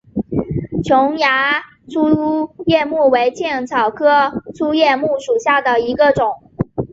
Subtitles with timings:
[0.83, 6.41] 琼崖粗叶木为茜草科粗叶木属下的一个种。